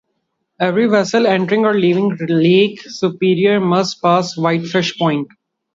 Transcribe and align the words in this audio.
Every 0.59 0.87
vessel 0.87 1.27
entering 1.27 1.63
or 1.63 1.75
leaving 1.75 2.17
Lake 2.27 2.81
Superior 2.81 3.59
must 3.59 4.01
pass 4.01 4.35
Whitefish 4.35 4.97
Point. 4.97 5.27